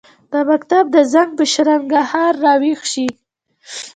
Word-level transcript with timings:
د 0.31 0.33
مکتب 0.49 0.83
د 0.95 0.97
زنګ، 1.13 1.29
په 1.37 1.43
شرنګهار 1.53 2.33
راویښ 2.43 2.79
شي 2.91 3.07